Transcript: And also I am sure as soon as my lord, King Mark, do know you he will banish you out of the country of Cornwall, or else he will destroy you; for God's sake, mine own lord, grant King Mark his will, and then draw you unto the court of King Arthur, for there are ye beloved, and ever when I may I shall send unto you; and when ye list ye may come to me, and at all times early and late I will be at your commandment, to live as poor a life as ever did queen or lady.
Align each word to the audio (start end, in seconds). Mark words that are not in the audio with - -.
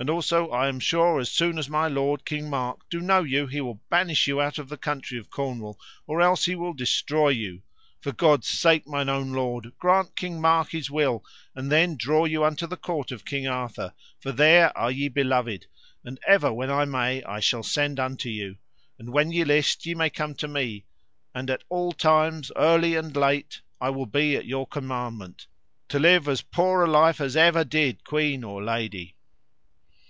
And 0.00 0.08
also 0.08 0.48
I 0.50 0.68
am 0.68 0.78
sure 0.78 1.18
as 1.18 1.28
soon 1.28 1.58
as 1.58 1.68
my 1.68 1.88
lord, 1.88 2.24
King 2.24 2.48
Mark, 2.48 2.88
do 2.88 3.00
know 3.00 3.24
you 3.24 3.48
he 3.48 3.60
will 3.60 3.82
banish 3.90 4.28
you 4.28 4.40
out 4.40 4.56
of 4.56 4.68
the 4.68 4.76
country 4.76 5.18
of 5.18 5.28
Cornwall, 5.28 5.76
or 6.06 6.20
else 6.20 6.44
he 6.44 6.54
will 6.54 6.72
destroy 6.72 7.30
you; 7.30 7.62
for 8.00 8.12
God's 8.12 8.46
sake, 8.46 8.86
mine 8.86 9.08
own 9.08 9.32
lord, 9.32 9.72
grant 9.80 10.14
King 10.14 10.40
Mark 10.40 10.70
his 10.70 10.88
will, 10.88 11.24
and 11.52 11.68
then 11.72 11.96
draw 11.96 12.26
you 12.26 12.44
unto 12.44 12.64
the 12.64 12.76
court 12.76 13.10
of 13.10 13.24
King 13.24 13.48
Arthur, 13.48 13.92
for 14.20 14.30
there 14.30 14.70
are 14.78 14.92
ye 14.92 15.08
beloved, 15.08 15.66
and 16.04 16.20
ever 16.28 16.52
when 16.52 16.70
I 16.70 16.84
may 16.84 17.24
I 17.24 17.40
shall 17.40 17.64
send 17.64 17.98
unto 17.98 18.28
you; 18.28 18.56
and 19.00 19.10
when 19.12 19.32
ye 19.32 19.42
list 19.42 19.84
ye 19.84 19.96
may 19.96 20.10
come 20.10 20.36
to 20.36 20.46
me, 20.46 20.84
and 21.34 21.50
at 21.50 21.64
all 21.68 21.90
times 21.90 22.52
early 22.54 22.94
and 22.94 23.16
late 23.16 23.62
I 23.80 23.90
will 23.90 24.06
be 24.06 24.36
at 24.36 24.46
your 24.46 24.64
commandment, 24.68 25.48
to 25.88 25.98
live 25.98 26.28
as 26.28 26.40
poor 26.40 26.84
a 26.84 26.86
life 26.86 27.20
as 27.20 27.36
ever 27.36 27.64
did 27.64 28.04
queen 28.04 28.44
or 28.44 28.62
lady. 28.62 29.16